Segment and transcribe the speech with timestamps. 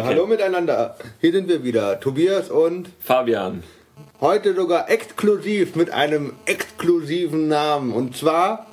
[0.00, 3.62] Äh, Hallo miteinander, hier sind wir wieder, Tobias und Fabian.
[4.20, 8.66] heute sogar exklusiv mit einem exklusiven Namen und zwar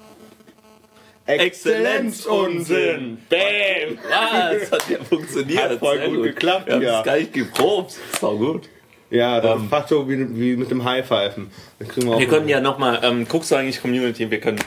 [1.25, 3.17] Exzellenzunsinn.
[3.29, 3.97] Bam!
[4.09, 5.71] Das hat ja funktioniert.
[5.71, 6.99] Hat voll Sehr gut geklappt, Wir haben ja.
[6.99, 7.95] es gar nicht geprobt.
[8.13, 8.69] Das war gut.
[9.09, 9.63] Ja, das Ähm.
[9.65, 11.51] ist fast so wie, wie mit dem High-Pfeifen.
[11.79, 14.31] Wir Wir können ja nochmal, ähm, guckst du eigentlich Community?
[14.31, 14.59] Wir können,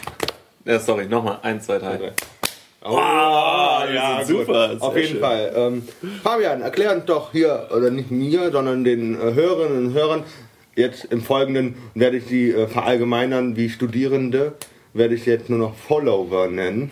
[0.67, 2.13] äh, sorry, nochmal, eins, zwei, drei.
[2.83, 2.97] Oh,
[3.91, 5.21] wir ja, sind super, Auf jeden schön.
[5.21, 5.53] Fall.
[5.55, 5.83] Ähm,
[6.23, 10.25] Fabian, erklär uns doch hier, oder nicht mir, sondern den äh, Hörerinnen und Hörern,
[10.77, 14.53] jetzt im Folgenden werde ich sie äh, verallgemeinern wie Studierende,
[14.95, 16.91] werde ich jetzt nur noch Follower nennen.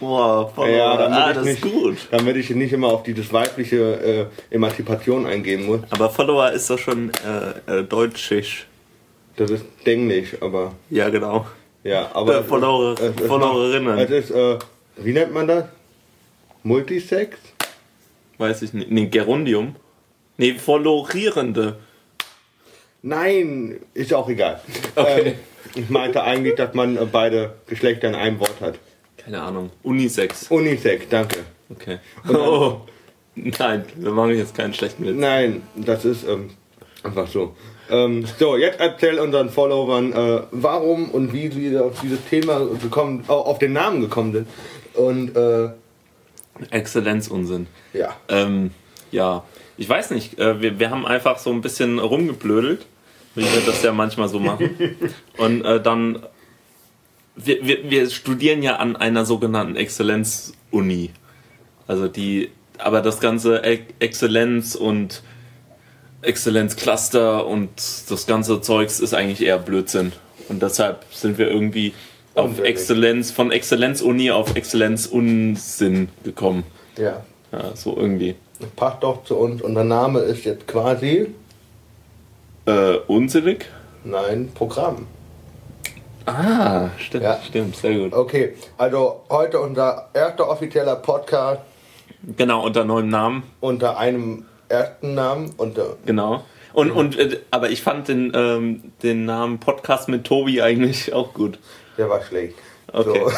[0.00, 1.96] Boah, voll, Ja, damit ah, ich das nicht, ist gut.
[2.10, 5.80] Damit ich nicht immer auf dieses weibliche äh, Emanzipation eingehen muss.
[5.90, 7.10] Aber Follower ist doch schon
[7.68, 8.66] äh, äh, deutschisch.
[9.36, 11.46] Das ist Englisch, aber Ja, genau.
[11.84, 13.98] ja, aber Äh, Follower- Followerinnen.
[13.98, 14.58] Es ist äh,
[14.98, 15.64] wie nennt man das?
[16.66, 17.38] Multisex?
[18.38, 18.90] Weiß ich nicht.
[18.90, 19.76] Nee, Gerundium.
[20.36, 21.76] Nee, Followierende.
[23.02, 24.60] Nein, ist auch egal.
[24.96, 25.28] Okay.
[25.28, 25.34] Ähm,
[25.76, 28.78] ich meinte eigentlich, dass man äh, beide Geschlechter in einem Wort hat.
[29.16, 29.70] Keine Ahnung.
[29.84, 30.50] Unisex.
[30.50, 31.38] Unisex, danke.
[31.70, 31.98] Okay.
[32.28, 32.80] Oh.
[33.36, 35.14] Nein, wir machen jetzt keinen schlechten Witz.
[35.16, 36.50] Nein, das ist ähm,
[37.04, 37.54] einfach so.
[37.90, 43.22] Ähm, so, jetzt erzähl unseren Followern, äh, warum und wie sie auf dieses Thema gekommen,
[43.28, 44.48] au- auf den Namen gekommen sind.
[44.94, 45.68] Und äh,
[46.70, 47.66] Exzellenzunsinn.
[47.92, 48.70] ja, Ähm,
[49.10, 49.44] ja,
[49.76, 50.38] ich weiß nicht.
[50.38, 52.86] Äh, wir, wir haben einfach so ein bisschen rumgeblödelt,
[53.34, 54.96] wie wir das ja manchmal so machen.
[55.36, 56.22] Und äh, dann.
[57.38, 61.10] Wir, wir, wir studieren ja an einer sogenannten Exzellenz-Uni.
[61.86, 62.50] Also die.
[62.78, 65.22] Aber das ganze Exzellenz und
[66.20, 67.70] Exzellenzcluster und
[68.08, 70.12] das ganze Zeugs ist eigentlich eher Blödsinn.
[70.48, 71.94] Und deshalb sind wir irgendwie
[72.36, 72.60] auf.
[72.60, 76.64] Exzellenz, von Exzellenz-Uni auf Exzellenz-Unsinn gekommen.
[76.96, 78.34] ja, Ja, so irgendwie.
[78.60, 79.62] das passt doch zu uns.
[79.62, 81.28] Und der Name ist jetzt quasi,
[82.66, 83.66] Äh, unsinnig?
[84.04, 85.06] nein, Programm.
[86.26, 87.38] Ah, stimmt, Ja.
[87.46, 88.12] stimmt, sehr gut.
[88.12, 91.60] Okay, also heute unser erster offizieller Podcast
[92.36, 95.52] Genau, unter neuem Namen, unter einem ersten Namen.
[95.56, 96.42] Unter, genau.
[96.72, 101.32] Und, und äh, aber ich fand den, ähm, den Namen Podcast mit Tobi eigentlich auch
[101.34, 101.58] gut.
[101.98, 102.54] Der war schlecht.
[102.92, 103.20] Okay.
[103.24, 103.32] So.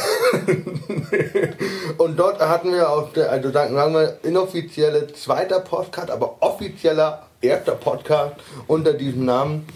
[2.04, 7.72] Und dort hatten wir auch, der- also sagen wir, inoffizielle zweiter Podcast, aber offizieller erster
[7.72, 8.36] Podcast
[8.66, 9.66] unter diesem Namen.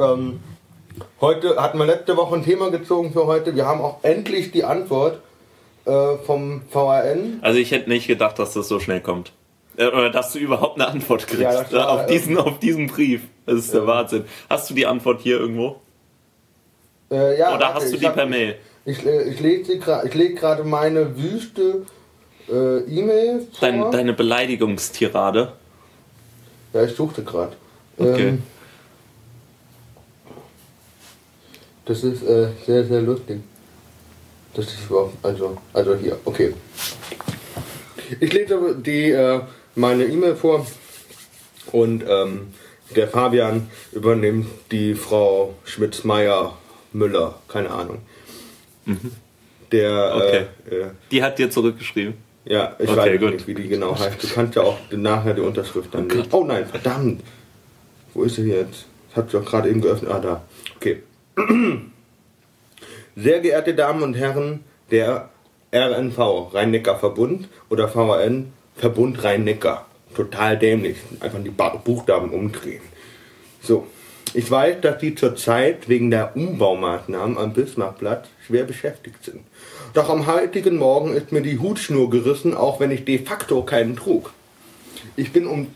[0.00, 0.40] Ähm,
[1.20, 3.54] heute hatten wir letzte Woche ein Thema gezogen für heute.
[3.54, 5.20] Wir haben auch endlich die Antwort
[5.84, 7.38] äh, vom VRN.
[7.42, 9.32] Also ich hätte nicht gedacht, dass das so schnell kommt.
[9.76, 12.88] Äh, Oder dass du überhaupt eine Antwort kriegst Ja, äh, war, auf, diesen, auf diesen
[12.88, 13.22] Brief.
[13.46, 13.86] Das ist der Ja.
[13.86, 14.24] Wahnsinn.
[14.48, 15.76] Hast du die Antwort hier irgendwo?
[17.10, 18.56] Äh, ja, Oder warte, hast du die hab- per Mail?
[18.84, 21.84] Ich, äh, ich ich lege gerade meine wüste
[22.48, 23.68] äh, E-Mail vor.
[23.68, 25.52] Dein, deine Beleidigungstirade?
[26.72, 27.56] Ja, ich suchte gerade.
[27.98, 28.28] Okay.
[28.28, 28.42] Ähm,
[31.84, 33.40] das ist äh, sehr, sehr lustig.
[34.54, 36.54] Das ist überhaupt, also, also hier, okay.
[38.18, 39.40] Ich lese die, äh,
[39.74, 40.66] meine E-Mail vor
[41.72, 42.52] und ähm,
[42.96, 46.56] der Fabian übernimmt die Frau Schmitz-Meyer
[46.92, 47.98] Müller, keine Ahnung.
[49.72, 50.46] Der, Okay.
[50.70, 52.14] äh, äh, Die hat dir zurückgeschrieben.
[52.44, 53.32] ja, ich Okay, weiß gut.
[53.34, 54.22] nicht, wie die genau heißt.
[54.22, 56.26] Du kannst ja auch nachher die Unterschrift dann lesen.
[56.32, 57.22] Oh nein, verdammt.
[58.14, 58.86] Wo ist sie jetzt?
[59.10, 60.10] Ich habe sie doch gerade eben geöffnet.
[60.12, 60.42] Ah, da.
[60.76, 61.02] Okay.
[63.16, 65.28] Sehr geehrte Damen und Herren der
[65.72, 69.86] RNV, Rhein-Neckar-Verbund oder VRN, Verbund Rhein-Neckar.
[70.16, 70.96] Total dämlich.
[71.20, 72.82] Einfach die Buchstaben umdrehen.
[73.62, 73.86] So.
[74.32, 79.40] Ich weiß, dass Sie zurzeit wegen der Umbaumaßnahmen am Bismarckplatz schwer beschäftigt sind.
[79.92, 83.96] Doch am heutigen Morgen ist mir die Hutschnur gerissen, auch wenn ich de facto keinen
[83.96, 84.32] trug.
[85.16, 85.66] Ich bin um.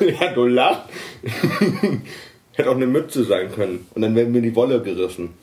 [0.00, 0.84] ja, du lachst.
[2.52, 3.86] Hätte auch eine Mütze sein können.
[3.94, 5.34] Und dann wäre mir die Wolle gerissen.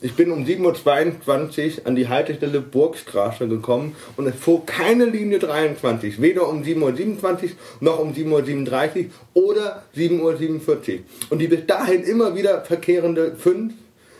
[0.00, 5.40] Ich bin um 7.22 Uhr an die Haltestelle Burgstraße gekommen und es fuhr keine Linie
[5.40, 6.20] 23.
[6.20, 7.50] Weder um 7.27 Uhr
[7.80, 11.00] noch um 7.37 Uhr oder 7.47 Uhr.
[11.30, 13.74] Und die bis dahin immer wieder verkehrende 5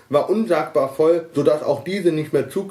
[0.08, 2.68] war unsagbar voll, sodass auch diese nicht mehr zu,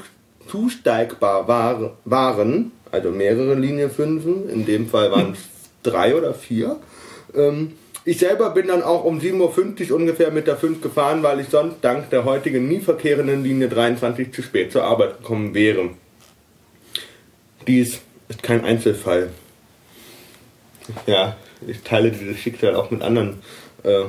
[0.49, 2.71] zusteigbar war, waren.
[2.91, 5.39] Also mehrere Linie 5, in dem Fall waren es
[5.83, 6.77] drei oder vier.
[7.33, 7.73] Ähm,
[8.07, 11.49] ich selber bin dann auch um 7.50 Uhr ungefähr mit der 5 gefahren, weil ich
[11.49, 15.89] sonst dank der heutigen nie verkehrenden Linie 23 zu spät zur Arbeit gekommen wäre.
[17.67, 17.99] Dies
[18.29, 19.31] ist kein Einzelfall.
[21.05, 21.35] Ja,
[21.67, 23.41] ich teile dieses Schicksal auch mit anderen
[23.83, 24.05] äh,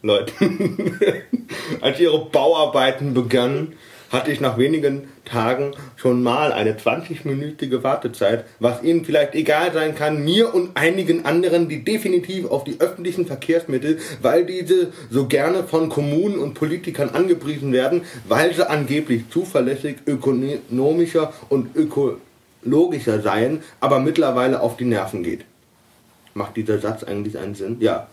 [0.00, 1.00] Leuten.
[1.80, 3.72] Als ihre Bauarbeiten begannen,
[4.10, 9.94] hatte ich nach wenigen Tagen schon mal eine 20-minütige Wartezeit, was Ihnen vielleicht egal sein
[9.94, 15.64] kann, mir und einigen anderen, die definitiv auf die öffentlichen Verkehrsmittel, weil diese so gerne
[15.64, 24.00] von Kommunen und Politikern angepriesen werden, weil sie angeblich zuverlässig, ökonomischer und ökologischer seien, aber
[24.00, 25.44] mittlerweile auf die Nerven geht.
[26.34, 27.76] Macht dieser Satz eigentlich einen Sinn?
[27.80, 28.08] Ja.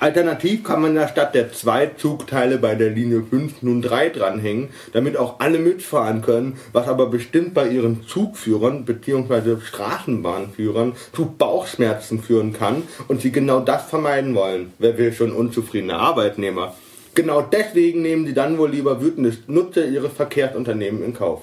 [0.00, 4.70] Alternativ kann man ja statt der zwei Zugteile bei der Linie 5 nun drei dranhängen,
[4.92, 9.60] damit auch alle mitfahren können, was aber bestimmt bei ihren Zugführern bzw.
[9.60, 14.72] Straßenbahnführern zu Bauchschmerzen führen kann und sie genau das vermeiden wollen.
[14.78, 16.74] Wer will schon unzufriedene Arbeitnehmer?
[17.14, 21.42] Genau deswegen nehmen sie dann wohl lieber wütende Nutzer ihres Verkehrsunternehmen in Kauf.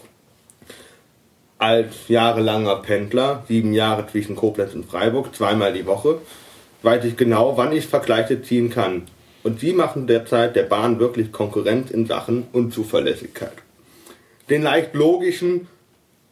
[1.57, 6.17] Als jahrelanger Pendler, sieben Jahre zwischen Koblenz und Freiburg, zweimal die Woche,
[6.83, 9.03] weiß ich genau, wann ich Vergleiche ziehen kann.
[9.43, 13.53] Und sie machen derzeit der Bahn wirklich Konkurrenz in Sachen Unzuverlässigkeit.
[14.49, 15.67] Den leicht logischen,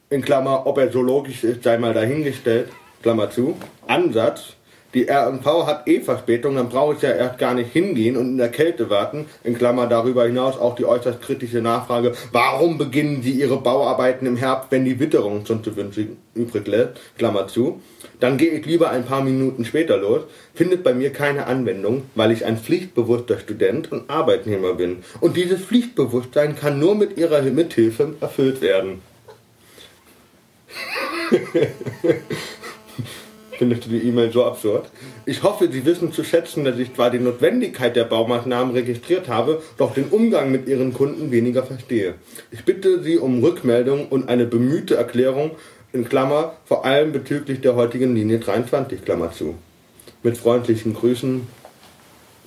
[0.09, 2.69] in Klammer, ob er so logisch ist, sei mal dahingestellt,
[3.01, 3.57] Klammer zu,
[3.87, 4.55] Ansatz,
[4.93, 8.37] die RMV hat eh Verspätung, dann brauche ich ja erst gar nicht hingehen und in
[8.37, 9.27] der Kälte warten.
[9.43, 14.35] In Klammer darüber hinaus auch die äußerst kritische Nachfrage, warum beginnen Sie Ihre Bauarbeiten im
[14.37, 17.81] Herbst, wenn die Witterung schon zu wünschen übrig lässt, Klammer zu.
[18.19, 22.31] Dann gehe ich lieber ein paar Minuten später los, findet bei mir keine Anwendung, weil
[22.31, 25.03] ich ein pflichtbewusster Student und Arbeitnehmer bin.
[25.19, 29.01] Und dieses Pflichtbewusstsein kann nur mit ihrer Mithilfe erfüllt werden.
[33.59, 34.89] Findest du die E-Mail so absurd?
[35.25, 39.61] Ich hoffe, Sie wissen zu schätzen, dass ich zwar die Notwendigkeit der Baumaßnahmen registriert habe,
[39.77, 42.15] doch den Umgang mit Ihren Kunden weniger verstehe.
[42.51, 45.51] Ich bitte Sie um Rückmeldung und eine bemühte Erklärung,
[45.91, 49.55] in Klammer, vor allem bezüglich der heutigen Linie 23, Klammer zu.
[50.23, 51.45] Mit freundlichen Grüßen,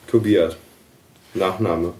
[0.06, 0.56] Tobias.
[1.34, 1.92] Nachname.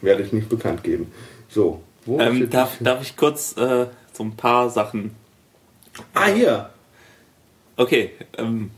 [0.00, 1.10] Werde ich nicht bekannt geben.
[1.48, 1.82] So.
[2.04, 5.10] Wo Ähm, darf, darf ich kurz äh, so ein paar Sachen.
[6.14, 6.70] Ah, hier.
[7.76, 8.12] Okay.
[8.38, 8.70] Ähm,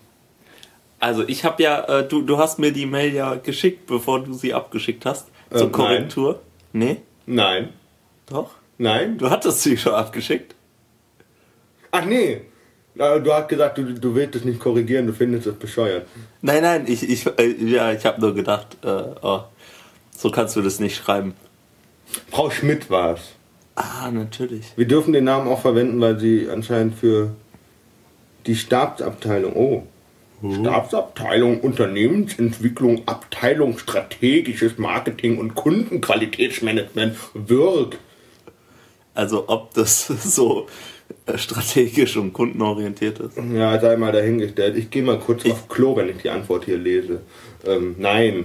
[1.01, 4.33] also ich habe ja, äh, du, du hast mir die Mail ja geschickt, bevor du
[4.33, 5.29] sie abgeschickt hast.
[5.51, 6.41] Zur Ähm, Korrektur.
[6.73, 6.99] Nee?
[7.27, 7.71] Nein.
[8.27, 8.51] Doch?
[8.79, 9.19] Nein.
[9.19, 10.55] Du hattest sie schon abgeschickt?
[11.91, 12.43] Ach nee.
[12.99, 16.07] Äh, Du hast gesagt, du, du willst es nicht korrigieren, du findest es bescheuert.
[16.43, 19.43] Nein, nein, ich, ich, äh, ja, ich habe nur gedacht, äh, oh,
[20.17, 21.35] so kannst du das nicht schreiben.
[22.31, 23.21] Frau Schmidt war es.
[23.77, 24.73] Ah, natürlich.
[24.77, 27.31] Wir dürfen den Namen auch verwenden, weil sie anscheinend für
[28.49, 29.87] die Stabsabteilung, oh,
[30.61, 37.99] Stabsabteilung Unternehmensentwicklung, Abteilung strategisches Marketing und Kundenqualitätsmanagement wirkt.
[39.15, 40.67] Also ob das so
[41.27, 43.37] äh, strategisch und kundenorientiert ist.
[43.53, 44.77] Ja, sei mal dahingestellt.
[44.77, 47.21] Ich gehe mal kurz auf Klo, wenn ich die Antwort hier lese.
[47.67, 48.45] Ähm, nein,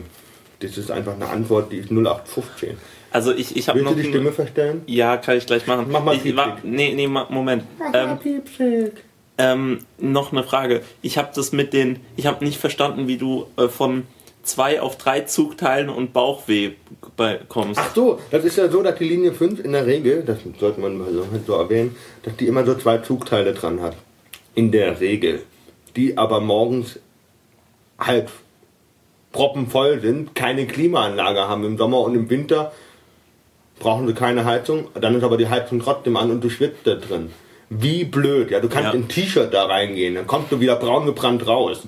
[0.60, 2.78] das ist einfach eine Antwort, die ist 0815.
[3.12, 4.82] Also ich, ich habe Willst noch du die Stimme verstellen?
[4.88, 5.86] Ja, kann ich gleich machen.
[5.92, 6.24] Mach mal ich,
[6.64, 7.64] Nee, nee, Moment.
[7.94, 9.04] Ähm, Piepsig.
[9.38, 10.82] Ähm, noch eine Frage.
[11.02, 14.06] Ich habe das mit den, ich habe nicht verstanden, wie du äh, von
[14.44, 16.72] zwei auf drei Zugteilen und Bauchweh
[17.16, 17.80] bei, kommst.
[17.80, 20.82] Ach so, das ist ja so, dass die Linie 5 in der Regel, das sollte
[20.82, 23.96] man mal so, so erwähnen, dass die immer so zwei Zugteile dran hat.
[24.56, 25.42] In der Regel.
[25.96, 27.00] Die aber morgens
[27.98, 28.30] halt
[29.32, 32.72] proppenvoll sind, keine Klimaanlage haben im Sommer und im Winter
[33.80, 36.96] brauchen sie keine Heizung, dann ist aber die Heizung trotzdem an und du schwitzt da
[36.96, 37.32] drin.
[37.82, 38.94] Wie blöd, ja, du kannst Ja.
[38.94, 41.84] in ein T-Shirt da reingehen, dann kommst du wieder braun gebrannt raus.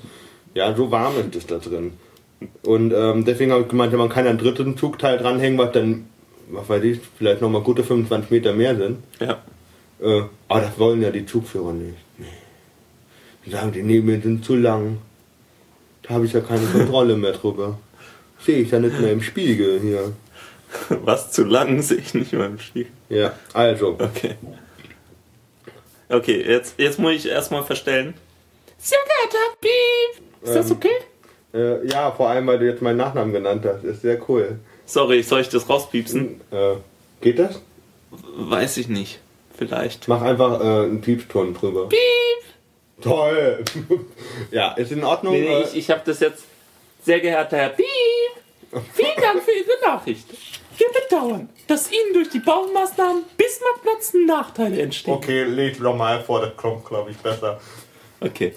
[0.53, 1.93] Ja, so warm ist es da drin.
[2.63, 6.05] Und ähm, deswegen habe ich gemeint, man kann einen dritten Zugteil dranhängen, was dann,
[6.49, 8.99] was weiß ich, vielleicht nochmal gute 25 Meter mehr sind.
[9.19, 9.41] Ja.
[10.01, 11.95] Äh, aber das wollen ja die Zugführer nicht.
[12.17, 12.25] Nee.
[13.45, 14.97] Die sagen, die Nebel sind zu lang.
[16.03, 17.79] Da habe ich ja keine Kontrolle mehr drüber.
[18.39, 20.11] Sehe ich ja nicht mehr im Spiegel hier.
[21.03, 22.87] Was zu lang sehe ich nicht mehr im Spiel.
[23.09, 23.97] Ja, also.
[23.99, 24.35] Okay.
[26.09, 28.13] Okay, jetzt, jetzt muss ich erstmal verstellen.
[28.77, 30.23] Sehr geehrter Piep!
[30.43, 30.95] Ist das Ähm, okay?
[31.53, 33.83] Äh, ja, vor allem, weil du jetzt meinen Nachnamen genannt hast.
[33.83, 34.59] Ist sehr cool.
[34.85, 36.41] Sorry, soll ich das rauspiepsen?
[36.51, 36.75] Äh,
[37.21, 37.61] geht das?
[38.11, 39.19] Weiß ich nicht.
[39.57, 40.07] Vielleicht.
[40.07, 41.87] Mach einfach äh, einen Piepston drüber.
[41.89, 41.99] Piep!
[43.01, 43.63] Toll!
[44.51, 45.33] ja, ist in Ordnung.
[45.33, 46.43] Nee, nee, äh, ich, ich habe das jetzt.
[47.03, 47.85] Sehr geehrter Herr Piep!
[48.93, 50.25] Vielen Dank für Ihre Nachricht.
[50.77, 55.13] Wir bedauern, dass Ihnen durch die Baumaßnahmen Bismarckplatz Nachteile entstehen.
[55.13, 57.59] okay, leg doch mal vor, das kommt, glaube ich, besser.
[58.19, 58.53] Okay.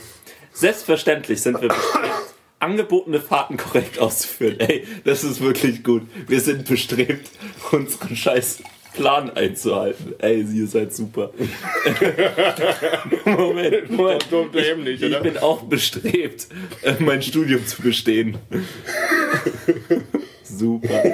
[0.52, 2.04] Selbstverständlich sind wir bestrebt,
[2.58, 4.58] angebotene Fahrten korrekt auszuführen.
[4.58, 6.02] Ey, das ist wirklich gut.
[6.26, 7.30] Wir sind bestrebt,
[7.70, 8.62] unseren scheiß
[8.94, 10.14] Plan einzuhalten.
[10.18, 11.30] Ey, ihr seid super.
[13.24, 13.90] Moment,
[14.30, 14.88] Moment.
[14.88, 15.20] Ich oder?
[15.20, 16.48] bin auch bestrebt,
[16.82, 18.38] äh, mein Studium zu bestehen.
[20.42, 21.04] super.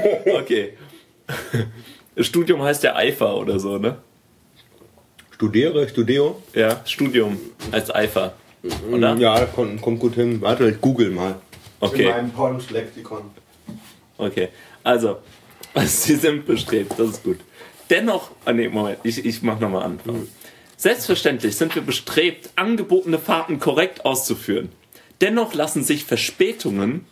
[0.40, 0.72] Okay.
[2.18, 3.96] Studium heißt ja Eifer oder so, ne?
[5.30, 6.42] Studiere, Studio?
[6.54, 7.38] Ja, Studium
[7.72, 8.34] heißt Eifer.
[8.90, 9.16] Oder?
[9.16, 10.40] Ja, kommt, kommt gut hin.
[10.40, 11.36] Warte, ich google mal.
[11.80, 12.04] Okay.
[12.04, 13.22] In meinem Porns-Lexikon.
[14.16, 14.48] Okay,
[14.82, 15.18] also,
[15.84, 17.38] sie sind bestrebt, das ist gut.
[17.90, 20.00] Dennoch, ah nee, Moment, ich, ich mach nochmal an.
[20.76, 24.70] Selbstverständlich sind wir bestrebt, angebotene Fahrten korrekt auszuführen.
[25.20, 27.06] Dennoch lassen sich Verspätungen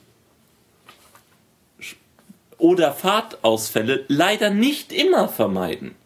[2.63, 5.97] oder Fahrtausfälle leider nicht immer vermeiden.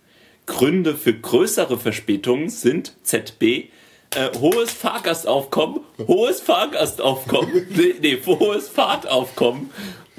[0.46, 9.70] Gründe für größere Verspätungen sind ZB, äh, hohes Fahrgastaufkommen, hohes Fahrgastaufkommen, nee, nee, hohes Fahrtaufkommen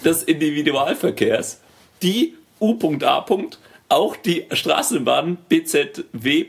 [0.06, 1.62] des Individualverkehrs,
[2.03, 3.25] die U.A.
[3.89, 6.46] auch die Straßenbahnen BZW.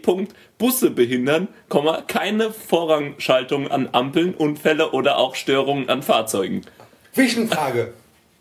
[0.58, 1.48] Busse behindern,
[2.08, 6.62] keine Vorrangschaltung an Ampeln, Unfälle oder auch Störungen an Fahrzeugen.
[7.14, 7.94] Zwischenfrage.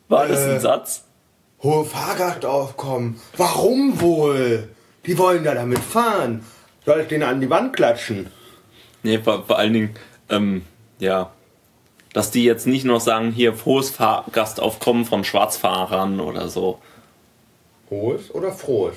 [0.10, 0.56] War das Äh.
[0.56, 1.07] ein Satz?
[1.64, 3.20] Hohe Fahrgastaufkommen.
[3.36, 4.70] Warum wohl?
[5.06, 6.44] Die wollen ja damit fahren.
[6.86, 8.28] Soll ich den an die Wand klatschen?
[9.04, 9.96] Nee, vor, vor allen Dingen,
[10.30, 10.64] ähm,
[11.00, 11.32] ja,
[12.14, 16.80] dass die jetzt nicht noch sagen, hier hohes Fahrgastaufkommen von Schwarzfahrern oder so.
[17.90, 18.96] Hohes oder frohes?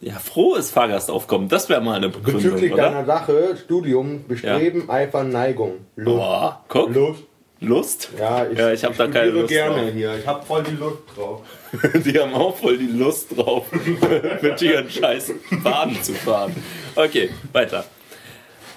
[0.00, 2.82] Ja, frohes Fahrgastaufkommen, das wäre mal eine Begründung, Bezüglich oder?
[2.84, 5.86] deiner Sache, Studium, Bestreben, Eifer, Neigung.
[5.96, 6.16] Lust.
[6.16, 7.22] Boah, guck, Lust.
[7.60, 8.10] Lust?
[8.18, 9.92] Ja, ich, ja, ich habe da keine Lust gerne drauf.
[9.94, 10.14] hier.
[10.18, 11.42] Ich habe voll die Lust drauf.
[12.04, 13.66] Die haben auch voll die Lust drauf,
[14.42, 15.32] mit ihren scheiß
[15.62, 16.54] Bahnen zu fahren.
[16.94, 17.84] Okay, weiter.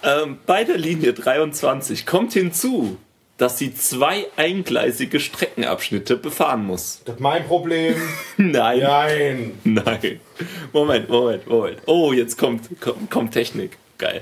[0.03, 2.97] Ähm, bei der Linie 23 kommt hinzu,
[3.37, 7.01] dass sie zwei eingleisige Streckenabschnitte befahren muss.
[7.05, 7.95] Das ist mein Problem.
[8.37, 9.51] Nein, Nein.
[9.63, 10.19] nein.
[10.73, 11.77] Moment, Moment, Moment.
[11.85, 13.77] Oh, jetzt kommt, kommt, kommt Technik.
[13.99, 14.21] Geil.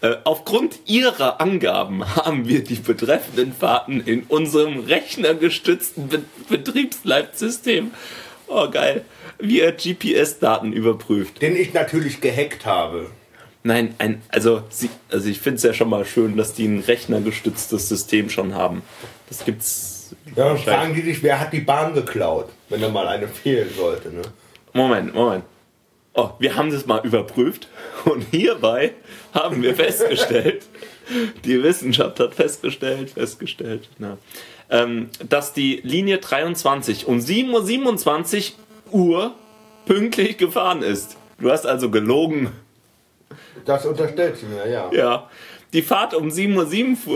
[0.00, 7.92] Äh, aufgrund ihrer Angaben haben wir die betreffenden Fahrten in unserem rechnergestützten Be Betriebsleitsystem,
[8.48, 9.04] oh geil,
[9.38, 11.42] via GPS-Daten überprüft.
[11.42, 13.10] Den ich natürlich gehackt habe.
[13.62, 16.80] Nein, ein, also, sie, also ich finde es ja schon mal schön, dass die ein
[16.80, 18.82] rechnergestütztes System schon haben.
[19.28, 20.16] Das gibt's.
[20.34, 23.68] Ja, dann fragen die sich, wer hat die Bahn geklaut, wenn da mal eine fehlen
[23.76, 24.08] sollte.
[24.08, 24.22] Ne?
[24.72, 25.44] Moment, Moment.
[26.14, 27.68] Oh, wir haben das mal überprüft
[28.04, 28.94] und hierbei
[29.32, 30.66] haben wir festgestellt,
[31.44, 34.18] die Wissenschaft hat festgestellt, festgestellt, na,
[34.70, 38.52] ähm, dass die Linie 23 um 7.27
[38.90, 39.34] Uhr
[39.86, 41.16] pünktlich gefahren ist.
[41.38, 42.52] Du hast also gelogen.
[43.64, 44.92] Das unterstellt sie mir, ja.
[44.92, 45.30] Ja.
[45.72, 47.06] Die Fahrt um 7.47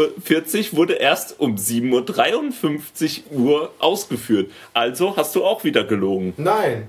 [0.73, 4.51] Uhr wurde erst um 7.53 Uhr ausgeführt.
[4.73, 6.35] Also hast du auch wieder gelogen.
[6.37, 6.89] Nein.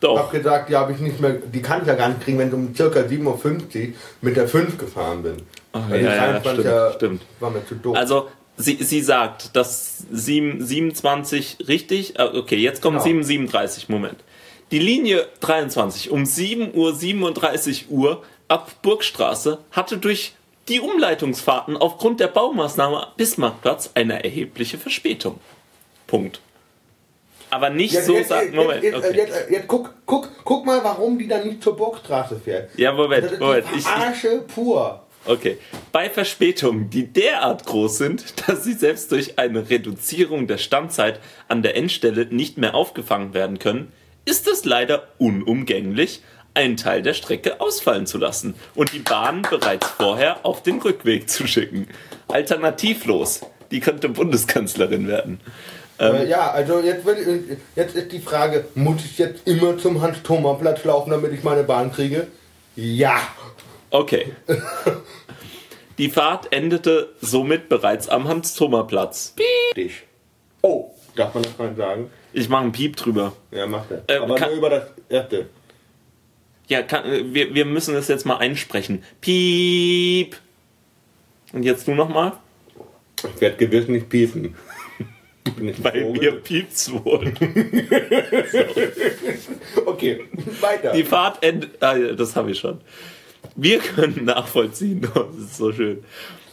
[0.00, 0.16] Ich Doch.
[0.16, 2.48] habe gesagt, die habe ich nicht mehr, die kann ich ja gar nicht kriegen, wenn
[2.48, 3.24] ich um circa 7.50
[3.88, 5.42] Uhr mit der 5 gefahren bin.
[5.72, 7.22] Weil die ja, ja, 23 stimmt, stimmt.
[7.40, 7.96] war mir zu doof.
[7.96, 12.20] Also, sie, sie sagt, dass 7, 27 richtig.
[12.20, 13.22] ah, Okay, jetzt kommt Genau.
[13.26, 13.86] 7.37.
[13.88, 14.18] Moment.
[14.70, 20.34] Die Linie 23 um 7.37 Uhr Uhr ab Burgstraße hatte durch
[20.68, 25.40] die Umleitungsfahrten aufgrund der Baumaßnahme Bismarckplatz eine erhebliche Verspätung.
[26.06, 26.40] Punkt.
[27.50, 28.54] Aber nicht jetzt, so jetzt, sagen.
[28.54, 29.16] Moment, jetzt, okay.
[29.16, 32.70] jetzt, jetzt, guck, guck, guck mal, warum die dann nicht zur Burgstraße fährt.
[32.76, 33.66] Ja, Moment, Das ist Moment.
[33.66, 35.02] Verarsche pur.
[35.24, 35.58] Okay.
[35.92, 41.62] Bei Verspätungen, die derart groß sind, dass sie selbst durch eine Reduzierung der Standzeit an
[41.62, 43.92] der Endstelle nicht mehr aufgefangen werden können,
[44.24, 46.22] ist es leider unumgänglich,
[46.54, 51.30] einen Teil der Strecke ausfallen zu lassen und die Bahn bereits vorher auf den Rückweg
[51.30, 51.88] zu schicken.
[52.28, 53.42] Alternativlos.
[53.70, 55.40] Die könnte Bundeskanzlerin werden.
[55.98, 56.14] Ähm.
[56.14, 60.84] Äh, ja, also jetzt, will, jetzt ist die Frage, muss ich jetzt immer zum Hans-Thoma-Platz
[60.84, 62.28] laufen, damit ich meine Bahn kriege?
[62.76, 63.20] Ja.
[63.90, 64.32] Okay.
[65.98, 69.34] Die Fahrt endete somit bereits am Hans-Thoma-Platz.
[69.76, 70.04] Dich.
[70.62, 72.10] Oh, darf man das mal sagen?
[72.32, 73.32] Ich mache einen Piep drüber.
[73.50, 74.04] Ja, macht er.
[74.06, 75.46] Äh, Aber kann- nur über das erste.
[76.68, 79.02] Ja, kann, äh, wir, wir müssen das jetzt mal einsprechen.
[79.20, 80.36] Piep.
[81.52, 82.34] Und jetzt du nochmal?
[83.34, 84.54] Ich werde gewiss nicht piepen.
[85.82, 86.20] Bei Vogel?
[86.20, 87.32] mir piept's wohl.
[89.86, 90.24] Okay,
[90.60, 90.92] weiter.
[90.92, 91.82] Die Fahrt endet.
[91.82, 92.80] Ah, das habe ich schon.
[93.56, 96.04] Wir können nachvollziehen, das ist so schön.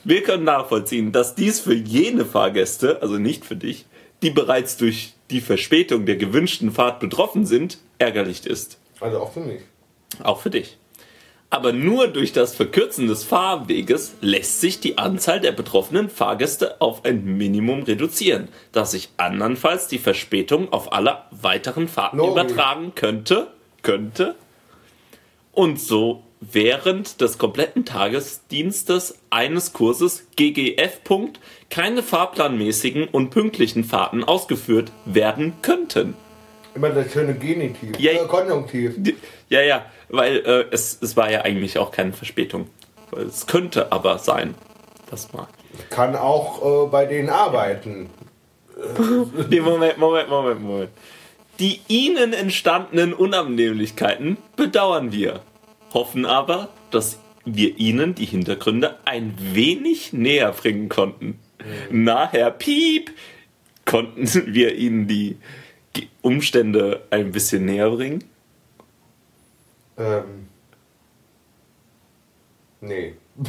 [0.04, 3.86] Wir können nachvollziehen, dass dies für jene Fahrgäste, also nicht für dich,
[4.22, 8.78] die bereits durch die Verspätung der gewünschten Fahrt betroffen sind, ärgerlich ist.
[9.00, 9.62] also auch für mich.
[10.24, 10.78] Auch für dich.
[11.56, 17.06] Aber nur durch das Verkürzen des Fahrweges lässt sich die Anzahl der betroffenen Fahrgäste auf
[17.06, 22.34] ein Minimum reduzieren, da sich andernfalls die Verspätung auf alle weiteren Fahrten Logisch.
[22.34, 23.48] übertragen könnte,
[23.84, 24.36] könnte
[25.54, 31.06] und so während des kompletten Tagesdienstes eines Kurses GGF.
[31.06, 36.16] Punkt keine fahrplanmäßigen und pünktlichen Fahrten ausgeführt werden könnten.
[36.76, 37.98] Immer das schöne Genitiv.
[37.98, 38.96] Ja, äh, Konjunktiv.
[39.48, 42.68] Ja, ja, weil äh, es, es war ja eigentlich auch keine Verspätung.
[43.16, 44.56] Es könnte aber sein.
[45.10, 45.48] Das mal.
[45.90, 48.10] Kann auch äh, bei denen arbeiten.
[49.50, 50.90] Nee, Moment, Moment, Moment, Moment.
[51.60, 55.40] Die ihnen entstandenen Unannehmlichkeiten bedauern wir.
[55.94, 61.40] Hoffen aber, dass wir ihnen die Hintergründe ein wenig näher bringen konnten.
[61.90, 63.12] Nachher, piep,
[63.86, 65.38] konnten wir ihnen die
[66.22, 68.24] Umstände ein bisschen näher bringen.
[69.98, 70.48] Ähm.
[72.82, 73.16] Nee.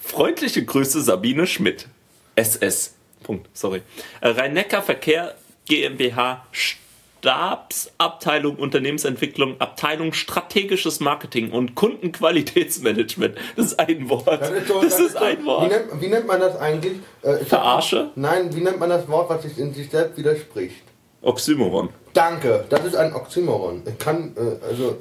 [0.00, 1.88] Freundliche Grüße Sabine Schmidt.
[2.36, 2.94] SS.
[3.22, 3.82] Punkt, sorry.
[4.20, 5.34] Äh, Rhein-Neckar Verkehr
[5.66, 13.36] GmbH Stabsabteilung Unternehmensentwicklung, Abteilung Strategisches Marketing und Kundenqualitätsmanagement.
[13.56, 14.26] Das ist ein Wort.
[14.28, 15.70] Das ist, so, das ist so- ein Wie Wort.
[15.70, 16.98] nennt, wie nennt man das eigentlich?
[17.22, 18.10] Äh, ich hab- Verarsche?
[18.14, 20.82] Nein, wie nennt man das Wort, was sich in sich selbst widerspricht?
[21.22, 21.88] Oxymoron.
[22.12, 23.82] Danke, das ist ein Oxymoron.
[23.86, 24.98] Ich kann, äh, also,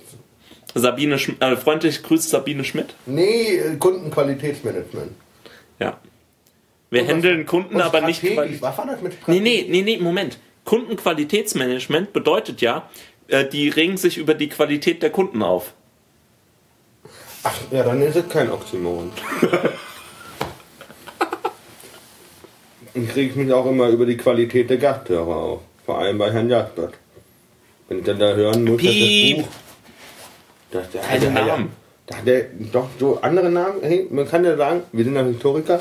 [0.75, 2.95] Sabine Schm äh, freundlich grüßt Sabine Schmidt.
[3.05, 5.11] nee, äh, Kundenqualitätsmanagement.
[5.79, 5.97] Ja.
[6.89, 8.21] Wir handeln Kunden Und aber nicht.
[8.23, 10.37] quali- Was war das mit Nee, nee, nee, nee, Moment.
[10.65, 12.89] Kundenqualitätsmanagement bedeutet ja,
[13.27, 15.73] äh, die regen sich über die Qualität der Kunden auf.
[17.43, 19.11] Ach, ja, dann ist es kein Oxymoron.
[22.95, 25.61] Ich mich auch immer über die Qualität der Gasthörer auf.
[25.85, 26.93] Vor allem bei Herrn Jaspert.
[27.89, 29.37] Wenn ich dann da hören muss, Piep.
[29.37, 29.62] dass das Buch...
[30.73, 31.69] Der, Keine der- Namen.
[32.05, 33.75] Da hat der doch so andere Namen.
[33.81, 35.79] Hey, man kann ja sagen, wir sind ja Historiker,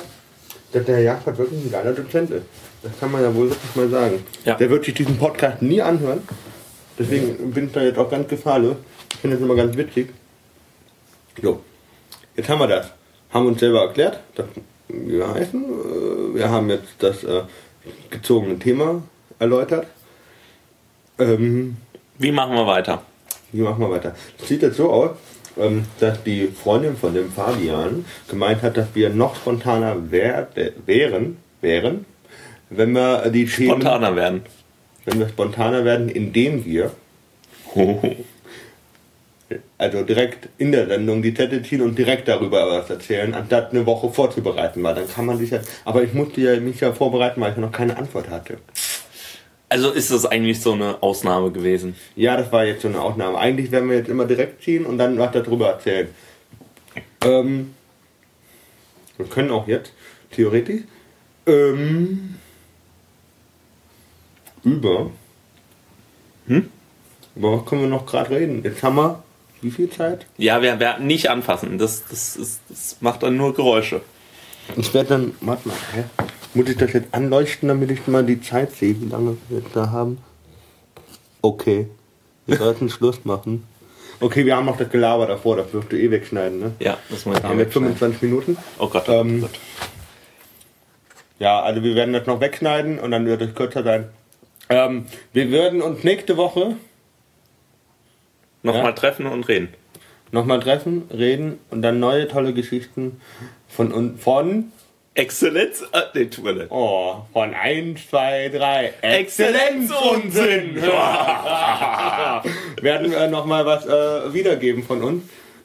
[0.72, 2.44] dass der Herr Jaspert wirklich ein geiler Dozent ist.
[2.82, 4.25] Das kann man ja wohl wirklich mal sagen.
[4.44, 4.54] Ja.
[4.54, 6.22] Der wird sich diesen Podcast nie anhören.
[6.99, 8.76] Deswegen bin ich da jetzt auch ganz gefahrlos.
[9.12, 10.11] Ich finde das immer ganz witzig.
[11.42, 11.61] Jo,
[12.37, 12.92] jetzt haben wir das.
[13.30, 14.46] Haben uns selber erklärt, dass
[14.88, 15.64] wir heißen.
[15.64, 17.42] Äh, Wir haben jetzt das äh,
[18.11, 19.02] gezogene Thema
[19.38, 19.86] erläutert.
[21.19, 21.76] Ähm,
[22.19, 23.02] Wie machen wir weiter?
[23.52, 24.15] Wie machen wir weiter?
[24.41, 25.10] Es sieht jetzt so aus,
[25.58, 30.73] ähm, dass die Freundin von dem Fabian gemeint hat, dass wir noch spontaner wär, äh,
[30.86, 32.06] wären, wären,
[32.71, 34.43] wenn wir die Themen, Spontaner werden.
[35.04, 36.91] wenn wir spontaner werden, indem wir
[39.78, 43.84] also direkt in der Sendung die Zettel ziehen und direkt darüber was erzählen, anstatt eine
[43.86, 45.60] Woche vorzubereiten, weil dann kann man sich ja.
[45.84, 48.58] Aber ich musste ja mich ja vorbereiten, weil ich noch keine Antwort hatte.
[49.73, 51.97] Also ist das eigentlich so eine Ausnahme gewesen?
[52.15, 53.39] Ja, das war jetzt so eine Ausnahme.
[53.39, 56.08] Eigentlich werden wir jetzt immer direkt ziehen und dann was darüber erzählen.
[57.25, 57.73] Ähm,
[59.17, 59.95] wir können auch jetzt,
[60.30, 60.82] theoretisch,
[61.47, 62.35] ähm,
[64.63, 65.11] über.
[66.49, 66.69] Hm?
[67.35, 68.63] Über was können wir noch gerade reden?
[68.63, 69.23] Jetzt haben wir
[69.63, 70.26] wie viel Zeit?
[70.37, 71.78] Ja, wir werden nicht anfassen.
[71.78, 74.02] Das, das, ist, das macht dann nur Geräusche.
[74.76, 76.04] Ich werde dann, warte mal, hä?
[76.54, 79.75] Muss ich das jetzt anleuchten, damit ich mal die Zeit sehe, wie lange wir jetzt
[79.75, 80.19] da haben?
[81.41, 81.88] Okay,
[82.47, 83.67] wir sollten Schluss machen.
[84.21, 86.73] Okay, wir haben noch das Gelaber davor, das wirst du eh wegschneiden, ne?
[86.78, 88.56] Ja, das muss Wir haben jetzt 25 Minuten.
[88.78, 89.50] Oh Gott, oh Ähm, Gott.
[91.41, 94.08] Ja, also wir werden das noch wegschneiden und dann wird es kürzer sein.
[94.69, 96.76] Ähm, wir würden uns nächste Woche
[98.62, 98.93] Nochmal ja.
[98.93, 99.75] treffen und reden.
[100.30, 103.21] nochmal treffen, reden und dann neue tolle Geschichten
[103.69, 104.71] von von
[105.14, 105.82] Exzellenz.
[105.92, 106.66] Äh, nee, tut mir leid.
[106.70, 110.76] oh, von 1, 2, 3 Exzellenzunsinn.
[112.80, 115.25] werden wir nochmal was äh, wiedergeben von uns.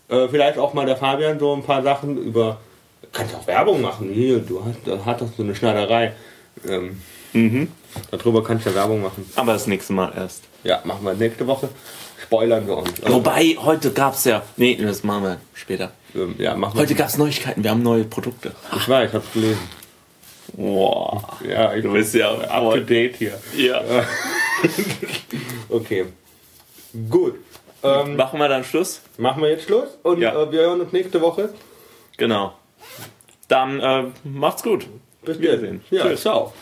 [0.10, 2.60] Äh, vielleicht auch mal der Fabian so ein paar Sachen über.
[3.14, 4.10] Kannst auch Werbung machen.
[4.14, 6.14] Hier, du hast, du hattest so eine Schneiderei.
[6.68, 7.02] Ähm,
[7.34, 7.68] Mhm.
[8.10, 9.30] darüber kannst du ja Werbung machen.
[9.36, 10.44] Aber das nächste Mal erst.
[10.64, 11.70] Ja, machen wir nächste Woche.
[12.24, 12.94] Spoilern wir uns.
[13.06, 14.42] Wobei, heute gab's ja.
[14.56, 15.92] Nee, das machen wir später.
[16.18, 16.82] Ähm, ja, machen wir.
[16.82, 17.64] Heute gab's Neuigkeiten.
[17.64, 18.52] Wir haben neue Produkte.
[18.76, 19.60] Ich weiß, ich hab's gelesen.
[20.54, 21.38] Boah.
[21.48, 23.34] Ja, ich Du bist ja up to date hier.
[23.56, 23.82] Ja.
[25.70, 26.06] Okay.
[27.10, 27.36] Gut.
[27.84, 29.02] Ähm, Machen wir dann Schluss?
[29.18, 30.32] machen wir jetzt Schluss und Ja.
[30.42, 31.54] äh, wir hören uns nächste Woche.
[32.18, 32.54] Genau.
[33.48, 34.88] Dann äh, macht's gut.
[35.24, 35.84] Bis Wiedersehen.
[35.92, 36.22] Ja, Tschüss.
[36.22, 36.54] ciao.